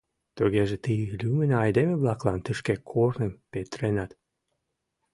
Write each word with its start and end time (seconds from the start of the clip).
Тугеже, 0.35 0.77
тый 0.83 0.97
лӱмын 1.19 1.51
айдеме-влаклан 1.63 2.39
тышке 2.45 2.75
корным 2.89 3.33
петыренат? 3.51 4.11